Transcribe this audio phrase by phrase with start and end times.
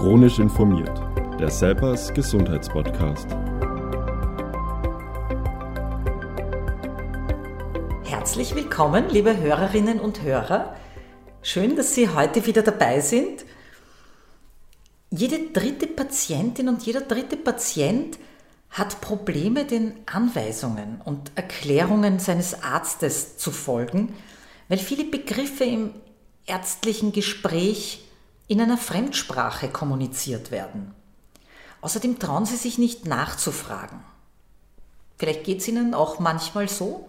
[0.00, 0.98] Chronisch informiert,
[1.38, 3.28] der Selpers Gesundheitspodcast.
[8.04, 10.74] Herzlich willkommen, liebe Hörerinnen und Hörer.
[11.42, 13.44] Schön, dass Sie heute wieder dabei sind.
[15.10, 18.18] Jede dritte Patientin und jeder dritte Patient
[18.70, 24.14] hat Probleme, den Anweisungen und Erklärungen seines Arztes zu folgen,
[24.68, 25.90] weil viele Begriffe im
[26.46, 28.06] ärztlichen Gespräch
[28.50, 30.92] in einer Fremdsprache kommuniziert werden.
[31.82, 34.00] Außerdem trauen sie sich nicht nachzufragen.
[35.18, 37.08] Vielleicht geht es Ihnen auch manchmal so.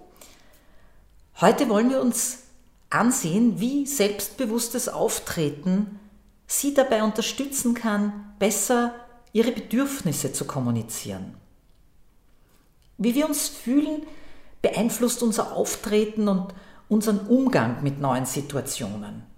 [1.40, 2.44] Heute wollen wir uns
[2.92, 6.00] ansehen, wie selbstbewusstes Auftreten
[6.46, 8.94] Sie dabei unterstützen kann, besser
[9.34, 11.36] Ihre Bedürfnisse zu kommunizieren.
[13.00, 14.04] Wie wir uns fühlen,
[14.62, 16.54] beeinflusst unser Auftreten und
[16.88, 19.31] unseren Umgang mit neuen Situationen.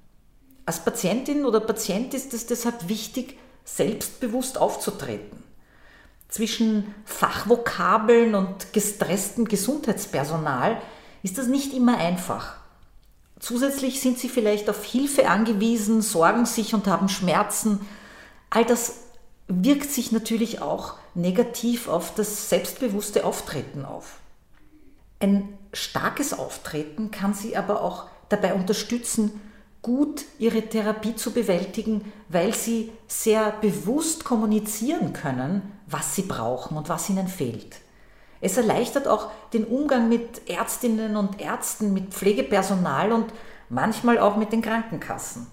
[0.65, 5.43] Als Patientin oder Patient ist es deshalb wichtig, selbstbewusst aufzutreten.
[6.29, 10.81] Zwischen Fachvokabeln und gestresstem Gesundheitspersonal
[11.21, 12.55] ist das nicht immer einfach.
[13.39, 17.85] Zusätzlich sind sie vielleicht auf Hilfe angewiesen, sorgen sich und haben Schmerzen.
[18.49, 18.95] All das
[19.47, 24.19] wirkt sich natürlich auch negativ auf das selbstbewusste Auftreten auf.
[25.19, 29.39] Ein starkes Auftreten kann sie aber auch dabei unterstützen,
[29.83, 36.89] gut ihre Therapie zu bewältigen, weil sie sehr bewusst kommunizieren können, was sie brauchen und
[36.89, 37.75] was ihnen fehlt.
[38.41, 43.31] Es erleichtert auch den Umgang mit Ärztinnen und Ärzten, mit Pflegepersonal und
[43.69, 45.47] manchmal auch mit den Krankenkassen.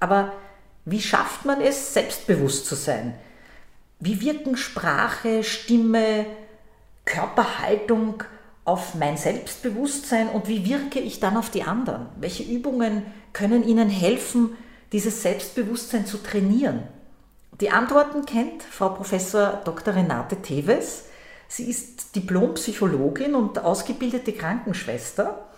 [0.00, 0.32] Aber
[0.84, 3.14] wie schafft man es, selbstbewusst zu sein?
[4.00, 6.26] Wie wirken Sprache, Stimme,
[7.04, 8.22] Körperhaltung
[8.68, 12.06] auf mein Selbstbewusstsein und wie wirke ich dann auf die anderen?
[12.20, 13.02] Welche Übungen
[13.32, 14.56] können Ihnen helfen,
[14.92, 16.82] dieses Selbstbewusstsein zu trainieren?
[17.62, 19.94] Die Antworten kennt Frau Professor Dr.
[19.94, 21.04] Renate Teves.
[21.48, 25.48] Sie ist Diplompsychologin und ausgebildete Krankenschwester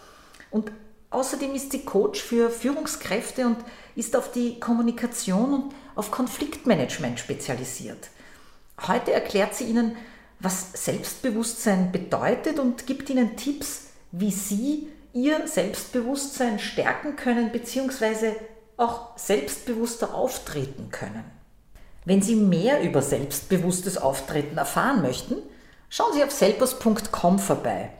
[0.52, 0.70] und
[1.10, 3.56] außerdem ist sie Coach für Führungskräfte und
[3.96, 8.08] ist auf die Kommunikation und auf Konfliktmanagement spezialisiert.
[8.86, 9.96] Heute erklärt sie Ihnen,
[10.40, 18.32] was Selbstbewusstsein bedeutet und gibt Ihnen Tipps, wie Sie Ihr Selbstbewusstsein stärken können bzw.
[18.76, 21.24] auch selbstbewusster auftreten können.
[22.04, 25.36] Wenn Sie mehr über selbstbewusstes Auftreten erfahren möchten,
[25.88, 27.90] schauen Sie auf selpers.com vorbei.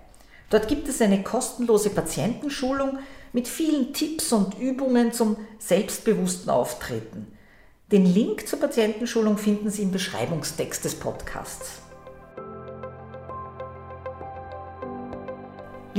[0.49, 2.99] Dort gibt es eine kostenlose Patientenschulung
[3.33, 7.37] mit vielen Tipps und Übungen zum selbstbewussten Auftreten.
[7.93, 11.81] Den Link zur Patientenschulung finden Sie im Beschreibungstext des Podcasts.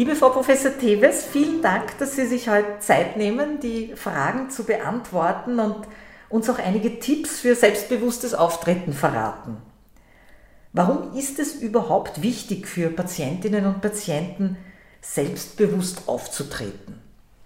[0.02, 4.64] Liebe Frau Professor Teves, vielen Dank, dass Sie sich heute Zeit nehmen, die Fragen zu
[4.64, 5.76] beantworten und
[6.28, 9.58] uns auch einige Tipps für selbstbewusstes Auftreten verraten.
[10.74, 14.58] Warum ist es überhaupt wichtig für Patientinnen und Patienten,
[15.02, 17.00] selbstbewusst aufzutreten?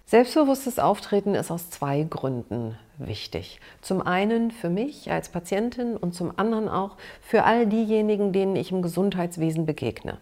[0.06, 3.60] Selbstbewusstes Auftreten ist aus zwei Gründen wichtig.
[3.82, 8.72] Zum einen für mich als Patientin und zum anderen auch für all diejenigen, denen ich
[8.72, 10.16] im Gesundheitswesen begegne.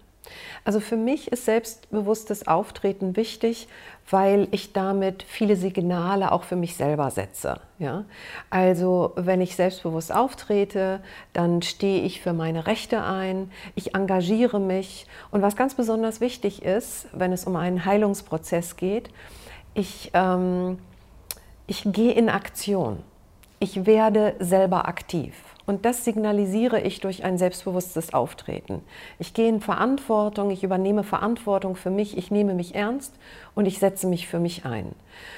[0.65, 3.69] Also für mich ist selbstbewusstes Auftreten wichtig,
[4.11, 7.61] weil ich damit viele Signale auch für mich selber setze.
[7.79, 8.05] Ja?
[8.51, 11.01] Also wenn ich selbstbewusst auftrete,
[11.33, 16.63] dann stehe ich für meine Rechte ein, ich engagiere mich und was ganz besonders wichtig
[16.63, 19.11] ist, wenn es um einen Heilungsprozess geht,
[19.75, 20.79] ich, ähm,
[21.67, 23.03] ich gehe in Aktion.
[23.59, 25.35] Ich werde selber aktiv.
[25.67, 28.83] Und das signalisiere ich durch ein selbstbewusstes Auftreten.
[29.19, 33.15] Ich gehe in Verantwortung, ich übernehme Verantwortung für mich, ich nehme mich ernst
[33.55, 34.95] und ich setze mich für mich ein.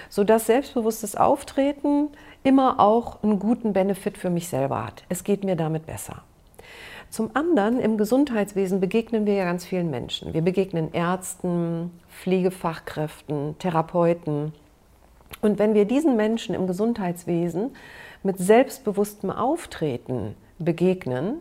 [0.08, 2.08] Sodass selbstbewusstes Auftreten
[2.42, 5.04] immer auch einen guten Benefit für mich selber hat.
[5.08, 6.22] Es geht mir damit besser.
[7.08, 10.34] Zum anderen, im Gesundheitswesen begegnen wir ja ganz vielen Menschen.
[10.34, 14.52] Wir begegnen Ärzten, Pflegefachkräften, Therapeuten.
[15.40, 17.70] Und wenn wir diesen Menschen im Gesundheitswesen
[18.26, 21.38] mit selbstbewusstem Auftreten begegnen,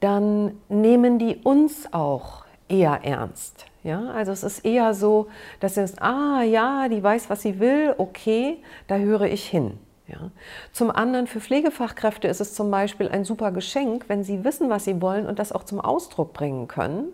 [0.00, 3.66] dann nehmen die uns auch eher ernst.
[3.84, 5.26] Ja, also es ist eher so,
[5.58, 9.78] dass sie sagen, ah ja, die weiß, was sie will, okay, da höre ich hin.
[10.06, 10.30] Ja.
[10.72, 14.84] Zum anderen für Pflegefachkräfte ist es zum Beispiel ein super Geschenk, wenn sie wissen, was
[14.84, 17.08] sie wollen und das auch zum Ausdruck bringen können,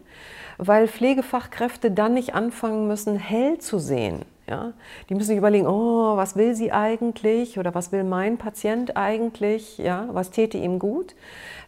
[0.59, 4.25] weil Pflegefachkräfte dann nicht anfangen müssen, hell zu sehen.
[4.49, 4.73] Ja?
[5.09, 9.79] Die müssen sich überlegen, oh, was will sie eigentlich oder was will mein Patient eigentlich,
[9.79, 10.09] ja?
[10.13, 11.15] was täte ihm gut.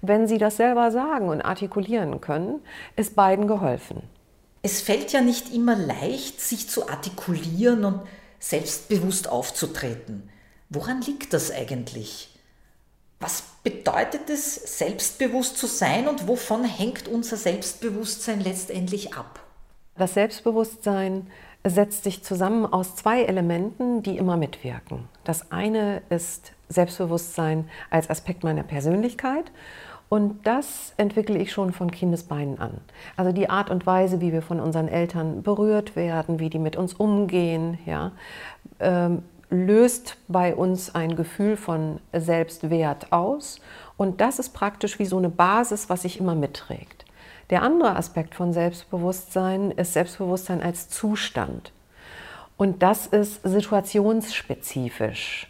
[0.03, 2.61] Wenn sie das selber sagen und artikulieren können,
[2.97, 4.03] ist beiden geholfen.
[4.63, 8.01] Es fällt ja nicht immer leicht, sich zu artikulieren und
[8.39, 10.29] selbstbewusst aufzutreten.
[10.69, 12.31] Woran liegt das eigentlich?
[13.21, 19.41] Was bedeutet es, selbstbewusst zu sein und wovon hängt unser Selbstbewusstsein letztendlich ab?
[19.97, 21.27] Das Selbstbewusstsein
[21.65, 25.09] setzt sich zusammen aus zwei Elementen, die immer mitwirken.
[25.25, 29.51] Das eine ist Selbstbewusstsein als Aspekt meiner Persönlichkeit
[30.11, 32.81] und das entwickle ich schon von Kindesbeinen an.
[33.17, 36.77] Also die Art und Weise, wie wir von unseren Eltern berührt werden, wie die mit
[36.77, 38.11] uns umgehen, ja,
[38.81, 43.61] ähm, löst bei uns ein Gefühl von Selbstwert aus.
[43.97, 47.05] Und das ist praktisch wie so eine Basis, was sich immer mitträgt.
[47.51, 51.73] Der andere Aspekt von Selbstbewusstsein ist Selbstbewusstsein als Zustand.
[52.57, 55.49] Und das ist situationsspezifisch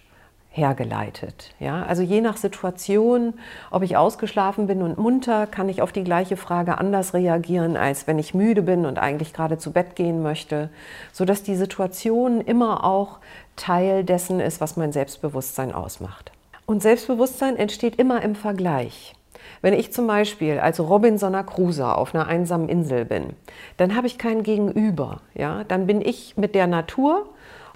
[0.48, 1.54] hergeleitet.
[1.60, 1.84] Ja?
[1.84, 3.34] Also je nach Situation,
[3.70, 8.06] ob ich ausgeschlafen bin und munter, kann ich auf die gleiche Frage anders reagieren, als
[8.06, 10.70] wenn ich müde bin und eigentlich gerade zu Bett gehen möchte,
[11.12, 13.18] sodass die Situation immer auch
[13.56, 16.32] Teil dessen ist, was mein Selbstbewusstsein ausmacht.
[16.66, 19.14] Und Selbstbewusstsein entsteht immer im Vergleich.
[19.62, 23.34] Wenn ich zum Beispiel als Robinsoner Crusoe auf einer einsamen Insel bin,
[23.76, 25.20] dann habe ich kein Gegenüber.
[25.34, 25.64] Ja?
[25.64, 27.28] Dann bin ich mit der Natur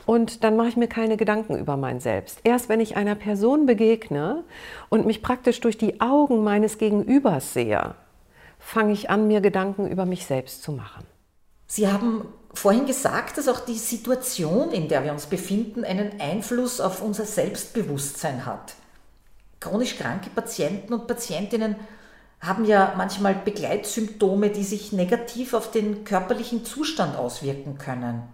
[0.07, 2.41] und dann mache ich mir keine Gedanken über mein Selbst.
[2.45, 4.45] Erst wenn ich einer Person begegne
[4.89, 7.95] und mich praktisch durch die Augen meines Gegenübers sehe,
[8.59, 11.05] fange ich an, mir Gedanken über mich selbst zu machen.
[11.67, 16.81] Sie haben vorhin gesagt, dass auch die Situation, in der wir uns befinden, einen Einfluss
[16.81, 18.75] auf unser Selbstbewusstsein hat.
[19.65, 21.77] Chronisch kranke Patienten und Patientinnen
[22.39, 28.25] haben ja manchmal Begleitsymptome, die sich negativ auf den körperlichen Zustand auswirken können.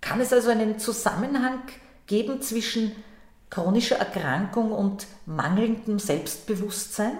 [0.00, 1.60] Kann es also einen Zusammenhang
[2.08, 2.90] geben zwischen
[3.48, 7.16] chronischer Erkrankung und mangelndem Selbstbewusstsein?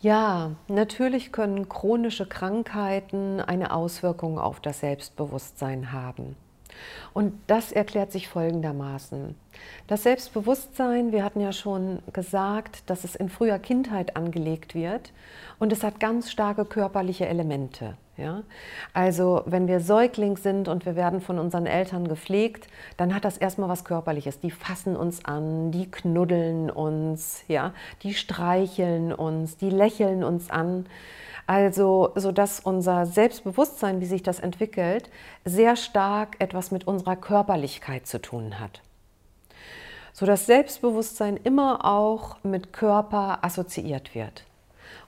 [0.00, 6.36] Ja, natürlich können chronische Krankheiten eine Auswirkung auf das Selbstbewusstsein haben.
[7.14, 9.34] Und das erklärt sich folgendermaßen.
[9.86, 15.12] Das Selbstbewusstsein, wir hatten ja schon gesagt, dass es in früher Kindheit angelegt wird
[15.58, 17.96] und es hat ganz starke körperliche Elemente.
[18.18, 18.42] Ja?
[18.92, 23.38] Also wenn wir Säugling sind und wir werden von unseren Eltern gepflegt, dann hat das
[23.38, 24.40] erstmal was Körperliches.
[24.40, 27.72] Die fassen uns an, die knuddeln uns, ja?
[28.02, 30.86] die streicheln uns, die lächeln uns an.
[31.46, 35.08] Also, sodass unser Selbstbewusstsein, wie sich das entwickelt,
[35.46, 38.82] sehr stark etwas mit unserer Körperlichkeit zu tun hat.
[40.12, 44.44] Sodass Selbstbewusstsein immer auch mit Körper assoziiert wird.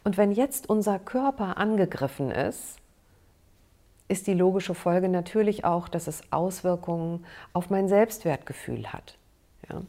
[0.05, 2.77] Und wenn jetzt unser Körper angegriffen ist,
[4.09, 9.17] ist die logische Folge natürlich auch, dass es Auswirkungen auf mein Selbstwertgefühl hat.
[9.69, 9.83] Ja.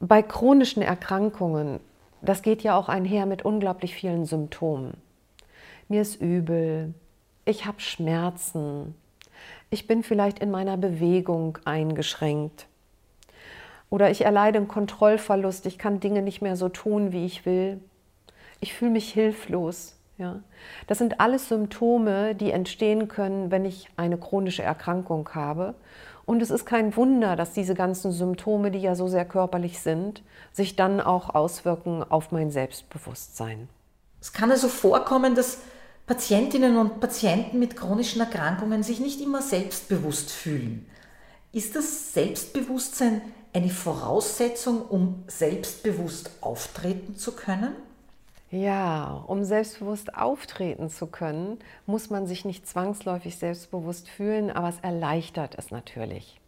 [0.00, 1.80] Bei chronischen Erkrankungen,
[2.20, 4.94] das geht ja auch einher mit unglaublich vielen Symptomen
[5.90, 6.94] mir ist übel,
[7.44, 8.94] ich habe Schmerzen,
[9.70, 12.66] ich bin vielleicht in meiner Bewegung eingeschränkt
[13.90, 17.80] oder ich erleide einen Kontrollverlust, ich kann Dinge nicht mehr so tun, wie ich will,
[18.60, 19.96] ich fühle mich hilflos.
[20.16, 20.40] Ja?
[20.86, 25.74] Das sind alles Symptome, die entstehen können, wenn ich eine chronische Erkrankung habe.
[26.26, 30.22] Und es ist kein Wunder, dass diese ganzen Symptome, die ja so sehr körperlich sind,
[30.52, 33.68] sich dann auch auswirken auf mein Selbstbewusstsein.
[34.20, 35.58] Es kann also vorkommen, dass
[36.06, 40.86] Patientinnen und Patienten mit chronischen Erkrankungen sich nicht immer selbstbewusst fühlen.
[41.52, 43.22] Ist das Selbstbewusstsein
[43.52, 47.74] eine Voraussetzung, um selbstbewusst auftreten zu können?
[48.50, 54.80] Ja, um selbstbewusst auftreten zu können, muss man sich nicht zwangsläufig selbstbewusst fühlen, aber es
[54.80, 56.40] erleichtert es natürlich.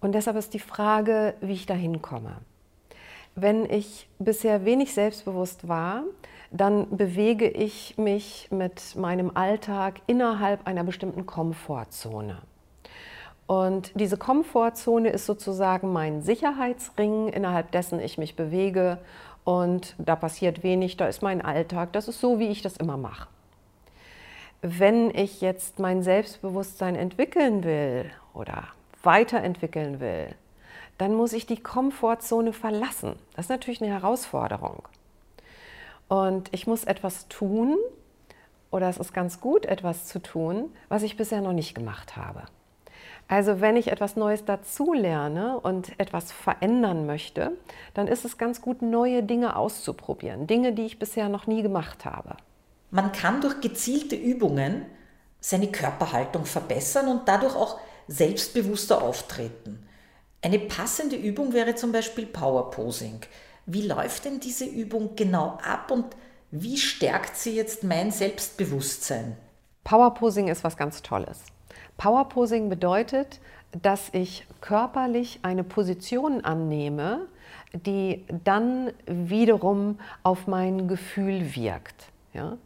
[0.00, 2.38] Und deshalb ist die Frage, wie ich dahin komme.
[3.36, 6.02] Wenn ich bisher wenig selbstbewusst war,
[6.50, 12.42] dann bewege ich mich mit meinem Alltag innerhalb einer bestimmten Komfortzone.
[13.46, 18.98] Und diese Komfortzone ist sozusagen mein Sicherheitsring, innerhalb dessen ich mich bewege.
[19.44, 22.96] Und da passiert wenig, da ist mein Alltag, das ist so, wie ich das immer
[22.96, 23.28] mache.
[24.62, 28.68] Wenn ich jetzt mein Selbstbewusstsein entwickeln will oder
[29.02, 30.28] weiterentwickeln will,
[30.98, 33.16] dann muss ich die Komfortzone verlassen.
[33.34, 34.84] Das ist natürlich eine Herausforderung.
[36.06, 37.76] Und ich muss etwas tun,
[38.70, 42.42] oder es ist ganz gut, etwas zu tun, was ich bisher noch nicht gemacht habe.
[43.32, 47.52] Also wenn ich etwas Neues dazulerne und etwas verändern möchte,
[47.94, 52.04] dann ist es ganz gut, neue Dinge auszuprobieren, Dinge, die ich bisher noch nie gemacht
[52.04, 52.36] habe.
[52.90, 54.84] Man kann durch gezielte Übungen
[55.40, 59.88] seine Körperhaltung verbessern und dadurch auch selbstbewusster auftreten.
[60.42, 63.20] Eine passende Übung wäre zum Beispiel Power Posing.
[63.64, 66.04] Wie läuft denn diese Übung genau ab und
[66.50, 69.38] wie stärkt sie jetzt mein Selbstbewusstsein?
[69.84, 71.51] Powerposing ist was ganz Tolles.
[71.96, 73.40] Powerposing bedeutet,
[73.80, 77.26] dass ich körperlich eine Position annehme,
[77.72, 82.10] die dann wiederum auf mein Gefühl wirkt.
[82.34, 82.58] Ja?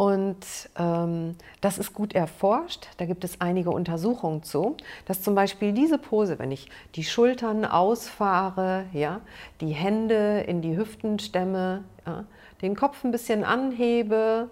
[0.00, 2.88] Und ähm, das ist gut erforscht.
[2.96, 7.66] Da gibt es einige Untersuchungen zu, dass zum Beispiel diese Pose, wenn ich die Schultern
[7.66, 9.20] ausfahre, ja,
[9.60, 12.24] die Hände in die Hüften stemme, ja,
[12.62, 14.48] den Kopf ein bisschen anhebe,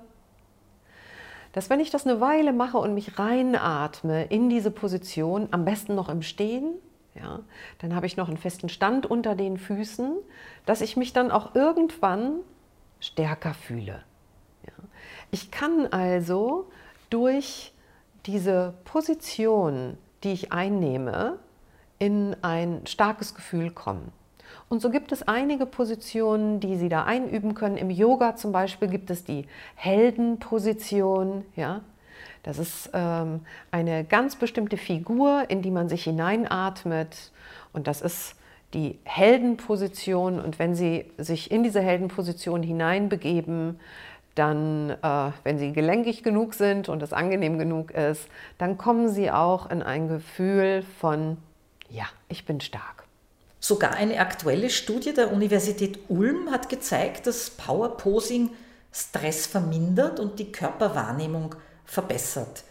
[1.58, 5.96] dass wenn ich das eine Weile mache und mich reinatme in diese Position, am besten
[5.96, 6.74] noch im Stehen,
[7.16, 7.40] ja,
[7.80, 10.18] dann habe ich noch einen festen Stand unter den Füßen,
[10.66, 12.42] dass ich mich dann auch irgendwann
[13.00, 14.04] stärker fühle.
[15.32, 16.70] Ich kann also
[17.10, 17.72] durch
[18.24, 21.40] diese Position, die ich einnehme,
[21.98, 24.12] in ein starkes Gefühl kommen.
[24.68, 27.76] Und so gibt es einige Positionen, die Sie da einüben können.
[27.76, 29.46] Im Yoga zum Beispiel gibt es die
[29.76, 31.44] Heldenposition.
[31.56, 31.80] Ja?
[32.42, 37.32] Das ist ähm, eine ganz bestimmte Figur, in die man sich hineinatmet.
[37.72, 38.34] Und das ist
[38.74, 40.38] die Heldenposition.
[40.38, 43.80] Und wenn Sie sich in diese Heldenposition hineinbegeben,
[44.34, 49.32] dann, äh, wenn sie gelenkig genug sind und es angenehm genug ist, dann kommen sie
[49.32, 51.38] auch in ein Gefühl von,
[51.90, 53.07] ja, ich bin stark.
[53.60, 58.50] Sogar eine aktuelle Studie der Universität Ulm hat gezeigt, dass Power Posing
[58.92, 62.64] Stress vermindert und die Körperwahrnehmung verbessert.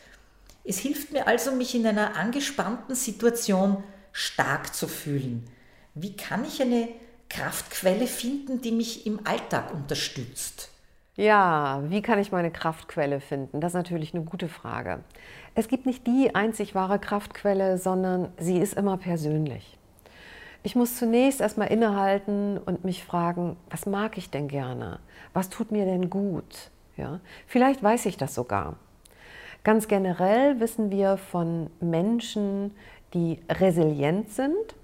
[0.63, 5.47] Es hilft mir also, mich in einer angespannten Situation stark zu fühlen.
[5.93, 6.89] Wie kann ich eine
[7.29, 10.69] Kraftquelle finden, die mich im Alltag unterstützt?
[11.15, 13.59] Ja, wie kann ich meine Kraftquelle finden?
[13.59, 14.99] Das ist natürlich eine gute Frage.
[15.55, 19.77] Es gibt nicht die einzig wahre Kraftquelle, sondern sie ist immer persönlich.
[20.63, 24.99] Ich muss zunächst erstmal innehalten und mich fragen, was mag ich denn gerne?
[25.33, 26.71] Was tut mir denn gut?
[26.97, 27.19] Ja?
[27.45, 28.75] Vielleicht weiß ich das sogar.
[29.63, 32.71] Ganz generell wissen wir von Menschen,
[33.13, 34.75] die resilient sind,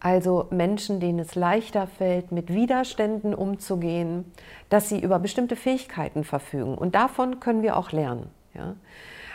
[0.00, 4.32] also Menschen, denen es leichter fällt, mit Widerständen umzugehen,
[4.68, 6.76] dass sie über bestimmte Fähigkeiten verfügen.
[6.76, 8.30] Und davon können wir auch lernen.
[8.54, 8.76] Ja?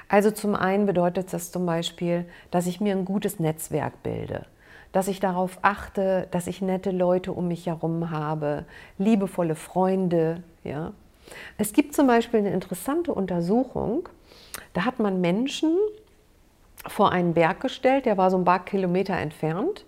[0.08, 4.46] Also zum einen bedeutet das zum Beispiel, dass ich mir ein gutes Netzwerk bilde,
[4.94, 8.64] dass ich darauf achte, dass ich nette Leute um mich herum habe,
[8.98, 10.42] liebevolle Freunde.
[10.64, 10.94] Ja?
[11.58, 14.08] Es gibt zum Beispiel eine interessante Untersuchung,
[14.74, 15.78] da hat man Menschen
[16.88, 19.84] vor einen Berg gestellt, der war so ein paar Kilometer entfernt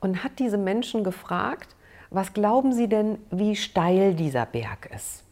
[0.00, 1.76] und hat diese Menschen gefragt,
[2.10, 5.24] was glauben Sie denn, wie steil dieser Berg ist?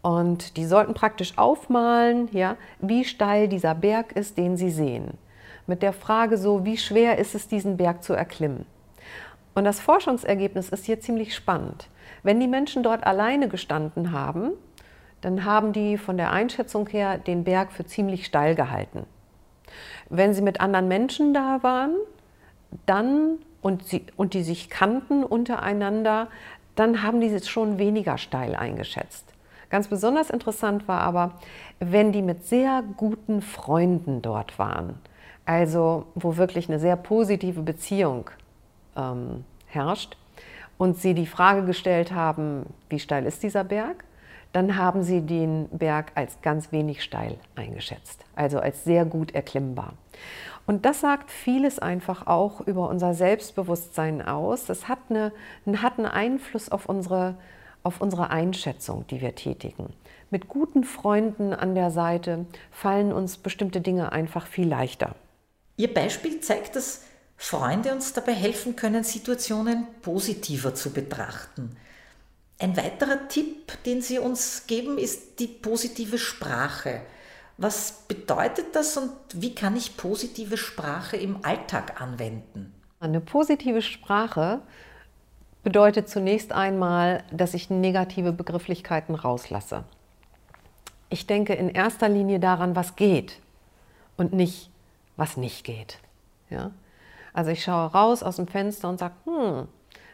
[0.00, 5.18] Und die sollten praktisch aufmalen, ja, wie steil dieser Berg ist, den sie sehen.
[5.66, 8.66] Mit der Frage so, wie schwer ist es, diesen Berg zu erklimmen?
[9.54, 11.88] Und das Forschungsergebnis ist hier ziemlich spannend.
[12.22, 14.52] Wenn die Menschen dort alleine gestanden haben,
[15.20, 19.06] dann haben die von der Einschätzung her den Berg für ziemlich steil gehalten.
[20.08, 21.94] Wenn sie mit anderen Menschen da waren,
[22.86, 26.28] dann und, sie, und die sich kannten untereinander,
[26.74, 29.32] dann haben die es schon weniger steil eingeschätzt.
[29.70, 31.38] Ganz besonders interessant war aber,
[31.78, 34.98] wenn die mit sehr guten Freunden dort waren,
[35.44, 38.30] also wo wirklich eine sehr positive Beziehung
[38.96, 40.16] ähm, herrscht
[40.78, 44.04] und sie die Frage gestellt haben, wie steil ist dieser Berg,
[44.52, 49.94] dann haben sie den Berg als ganz wenig steil eingeschätzt, also als sehr gut erklimmbar.
[50.66, 54.66] Und das sagt vieles einfach auch über unser Selbstbewusstsein aus.
[54.66, 55.32] Das hat, eine,
[55.82, 57.34] hat einen Einfluss auf unsere,
[57.82, 59.92] auf unsere Einschätzung, die wir tätigen.
[60.30, 65.14] Mit guten Freunden an der Seite fallen uns bestimmte Dinge einfach viel leichter.
[65.82, 67.02] Ihr Beispiel zeigt, dass
[67.36, 71.76] Freunde uns dabei helfen können, Situationen positiver zu betrachten.
[72.60, 77.00] Ein weiterer Tipp, den Sie uns geben, ist die positive Sprache.
[77.58, 82.72] Was bedeutet das und wie kann ich positive Sprache im Alltag anwenden?
[83.00, 84.60] Eine positive Sprache
[85.64, 89.82] bedeutet zunächst einmal, dass ich negative Begrifflichkeiten rauslasse.
[91.08, 93.40] Ich denke in erster Linie daran, was geht
[94.16, 94.71] und nicht,
[95.16, 95.98] was nicht geht.
[96.50, 96.70] Ja?
[97.32, 99.68] Also ich schaue raus aus dem Fenster und sage, hm,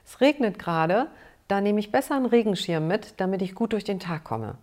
[0.04, 1.08] es regnet gerade,
[1.48, 4.56] da nehme ich besser einen Regenschirm mit, damit ich gut durch den Tag komme.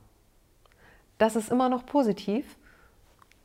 [1.18, 2.46] Das ist immer noch positiv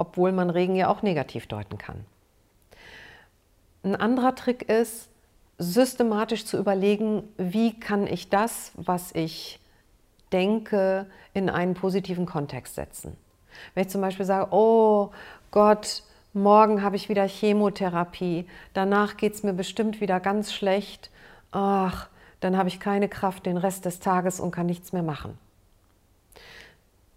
[0.00, 2.06] obwohl man Regen ja auch negativ deuten kann.
[3.84, 5.10] Ein anderer Trick ist,
[5.58, 9.60] systematisch zu überlegen, wie kann ich das, was ich
[10.32, 11.04] denke,
[11.34, 13.14] in einen positiven Kontext setzen.
[13.74, 15.10] Wenn ich zum Beispiel sage, oh
[15.50, 16.02] Gott,
[16.32, 21.10] morgen habe ich wieder Chemotherapie, danach geht es mir bestimmt wieder ganz schlecht,
[21.52, 22.08] ach,
[22.40, 25.38] dann habe ich keine Kraft den Rest des Tages und kann nichts mehr machen.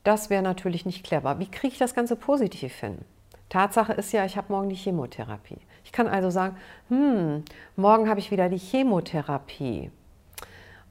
[0.04, 1.40] Das wäre natürlich nicht clever.
[1.40, 3.00] Wie kriege ich das Ganze positiv hin?
[3.48, 5.60] Tatsache ist ja, ich habe morgen die Chemotherapie.
[5.86, 6.58] Ich kann also sagen,
[6.90, 7.44] hm,
[7.76, 9.92] morgen habe ich wieder die Chemotherapie.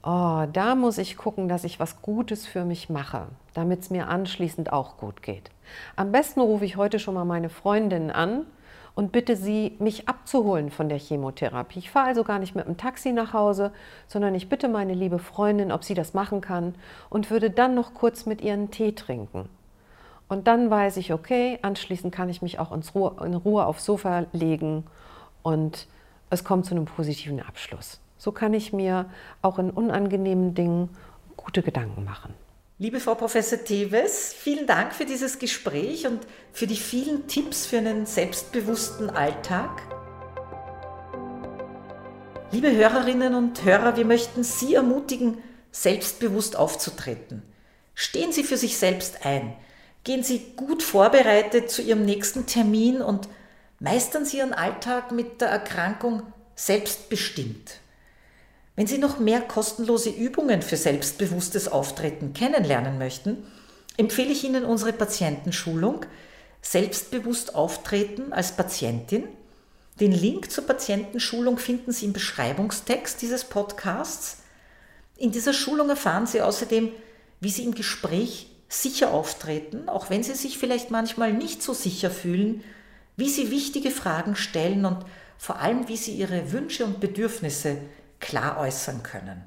[0.03, 4.07] Oh, da muss ich gucken, dass ich was Gutes für mich mache, damit es mir
[4.07, 5.49] anschließend auch gut geht.
[5.95, 8.45] Am besten rufe ich heute schon mal meine Freundin an
[8.95, 11.79] und bitte sie, mich abzuholen von der Chemotherapie.
[11.79, 13.71] Ich fahre also gar nicht mit dem Taxi nach Hause,
[14.07, 16.75] sondern ich bitte meine liebe Freundin, ob sie das machen kann
[17.09, 19.49] und würde dann noch kurz mit ihr einen Tee trinken.
[20.27, 24.85] Und dann weiß ich, okay, anschließend kann ich mich auch in Ruhe aufs Sofa legen
[25.43, 25.87] und
[26.29, 28.02] es kommt zu einem positiven Abschluss.
[28.23, 29.09] So kann ich mir
[29.41, 30.87] auch in unangenehmen Dingen
[31.35, 32.33] gute Gedanken machen.
[32.79, 36.21] Liebe Frau Professor Teves, vielen Dank für dieses Gespräch und
[36.53, 39.81] für die vielen Tipps für einen selbstbewussten Alltag.
[42.53, 45.39] Liebe Hörerinnen und Hörer, wir möchten Sie ermutigen,
[45.73, 47.43] selbstbewusst aufzutreten.
[47.93, 49.53] Stehen Sie für sich selbst ein.
[50.05, 53.27] Gehen Sie gut vorbereitet zu Ihrem nächsten Termin und
[53.81, 56.23] meistern Sie Ihren Alltag mit der Erkrankung
[56.55, 57.82] selbstbestimmt.
[58.75, 63.45] Wenn Sie noch mehr kostenlose Übungen für selbstbewusstes Auftreten kennenlernen möchten,
[63.97, 66.05] empfehle ich Ihnen unsere Patientenschulung
[66.63, 69.27] Selbstbewusst auftreten als Patientin.
[69.99, 74.37] Den Link zur Patientenschulung finden Sie im Beschreibungstext dieses Podcasts.
[75.17, 76.89] In dieser Schulung erfahren Sie außerdem,
[77.41, 82.09] wie Sie im Gespräch sicher auftreten, auch wenn Sie sich vielleicht manchmal nicht so sicher
[82.09, 82.63] fühlen,
[83.17, 85.05] wie Sie wichtige Fragen stellen und
[85.37, 87.77] vor allem, wie Sie Ihre Wünsche und Bedürfnisse
[88.23, 89.43] klar äußern können.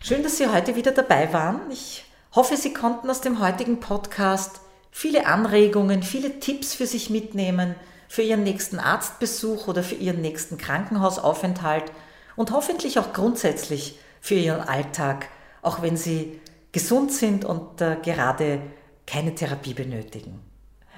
[0.00, 1.62] Schön, dass Sie heute wieder dabei waren.
[1.72, 2.04] Ich
[2.34, 4.60] hoffe, Sie konnten aus dem heutigen Podcast
[4.92, 7.74] viele Anregungen, viele Tipps für sich mitnehmen,
[8.06, 11.90] für Ihren nächsten Arztbesuch oder für Ihren nächsten Krankenhausaufenthalt
[12.36, 15.28] und hoffentlich auch grundsätzlich für Ihren Alltag,
[15.62, 16.38] auch wenn Sie
[16.70, 18.60] gesund sind und äh, gerade
[19.06, 20.38] keine Therapie benötigen.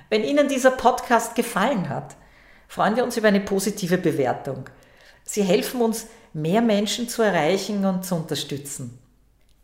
[0.08, 2.16] Wenn Ihnen dieser Podcast gefallen hat,
[2.66, 4.64] freuen wir uns über eine positive Bewertung.
[5.24, 8.98] Sie helfen uns, mehr Menschen zu erreichen und zu unterstützen.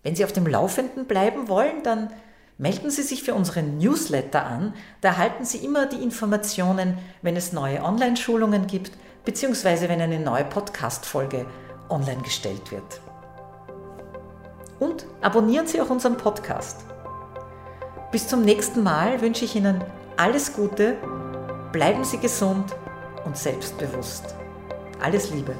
[0.03, 2.11] Wenn Sie auf dem Laufenden bleiben wollen, dann
[2.59, 4.75] melden Sie sich für unseren Newsletter an.
[5.01, 8.93] Da erhalten Sie immer die Informationen, wenn es neue Online-Schulungen gibt,
[9.25, 11.47] beziehungsweise wenn eine neue Podcast-Folge
[11.89, 13.01] online gestellt wird.
[14.79, 16.85] Und abonnieren Sie auch unseren Podcast.
[18.13, 19.83] Bis zum nächsten Mal wünsche ich Ihnen
[20.17, 20.97] alles Gute,
[21.73, 22.75] bleiben Sie gesund
[23.25, 24.35] und selbstbewusst.
[25.01, 25.55] Alles Liebe.